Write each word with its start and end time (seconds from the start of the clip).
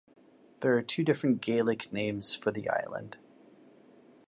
There 0.61 0.75
are 0.75 0.81
two 0.81 1.03
different 1.03 1.41
Gaelic 1.41 1.93
names 1.93 2.33
for 2.33 2.49
the 2.51 2.67
island. 2.69 3.17